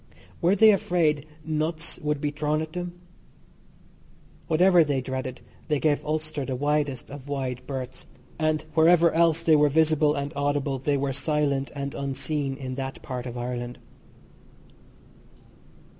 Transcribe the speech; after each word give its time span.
Were 0.41 0.55
they 0.55 0.71
afraid 0.71 1.27
"nuts" 1.45 1.99
would 1.99 2.19
be 2.19 2.31
thrown 2.31 2.63
at 2.63 2.73
them? 2.73 2.93
Whatever 4.47 4.83
they 4.83 4.99
dreaded, 4.99 5.41
they 5.67 5.79
gave 5.79 6.03
Ulster 6.03 6.43
the 6.43 6.55
widest 6.55 7.11
of 7.11 7.27
wide 7.29 7.61
berths, 7.67 8.07
and 8.39 8.65
wherever 8.73 9.11
else 9.13 9.43
they 9.43 9.55
were 9.55 9.69
visible 9.69 10.15
and 10.15 10.33
audible, 10.35 10.79
they 10.79 10.97
were 10.97 11.13
silent 11.13 11.69
and 11.75 11.93
unseen 11.93 12.57
in 12.57 12.73
that 12.81 13.03
part 13.03 13.27
of 13.27 13.37
Ireland. 13.37 13.77